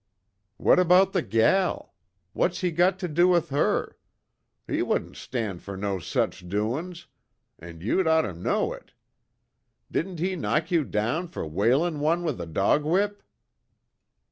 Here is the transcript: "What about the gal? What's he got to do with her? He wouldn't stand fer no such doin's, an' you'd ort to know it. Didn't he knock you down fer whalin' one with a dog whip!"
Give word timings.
"What 0.57 0.79
about 0.79 1.13
the 1.13 1.21
gal? 1.21 1.93
What's 2.33 2.61
he 2.61 2.71
got 2.71 2.97
to 2.97 3.07
do 3.07 3.27
with 3.27 3.49
her? 3.49 3.97
He 4.65 4.81
wouldn't 4.81 5.15
stand 5.15 5.61
fer 5.61 5.75
no 5.77 5.99
such 5.99 6.49
doin's, 6.49 7.05
an' 7.59 7.81
you'd 7.81 8.07
ort 8.07 8.25
to 8.25 8.33
know 8.33 8.73
it. 8.73 8.93
Didn't 9.91 10.17
he 10.17 10.35
knock 10.35 10.71
you 10.71 10.85
down 10.85 11.27
fer 11.27 11.45
whalin' 11.45 11.99
one 11.99 12.23
with 12.23 12.41
a 12.41 12.47
dog 12.47 12.83
whip!" 12.83 13.21